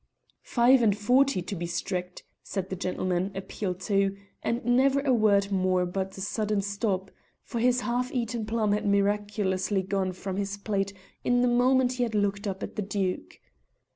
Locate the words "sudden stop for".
6.21-7.59